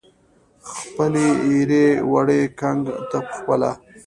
خپلې 0.75 1.27
ایرې 1.45 1.85
وړي 2.11 2.41
ګنګ 2.59 2.83
ته 3.09 3.17
پخپله 3.27 3.71